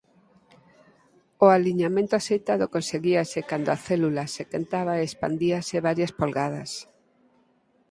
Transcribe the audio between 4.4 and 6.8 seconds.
quentaba e expandíase varias polgadas.